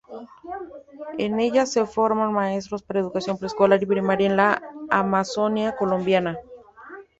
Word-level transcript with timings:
En 1.19 1.39
ella 1.39 1.67
se 1.67 1.85
forman 1.85 2.33
maestros 2.33 2.81
para 2.81 2.99
educación 3.01 3.37
preescolar 3.37 3.83
y 3.83 3.85
primaria 3.85 4.25
en 4.27 4.35
la 4.35 4.63
amazonia 4.89 5.75
colombiana. 5.75 6.39